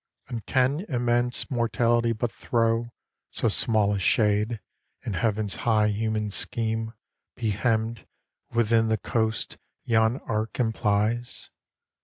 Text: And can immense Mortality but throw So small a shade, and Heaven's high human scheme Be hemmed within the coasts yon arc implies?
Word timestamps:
And 0.29 0.43
can 0.47 0.79
immense 0.89 1.51
Mortality 1.51 2.11
but 2.11 2.31
throw 2.31 2.91
So 3.29 3.49
small 3.49 3.93
a 3.93 3.99
shade, 3.99 4.59
and 5.05 5.15
Heaven's 5.15 5.57
high 5.57 5.89
human 5.89 6.31
scheme 6.31 6.95
Be 7.35 7.51
hemmed 7.51 8.07
within 8.49 8.87
the 8.87 8.97
coasts 8.97 9.57
yon 9.83 10.19
arc 10.21 10.59
implies? 10.59 11.51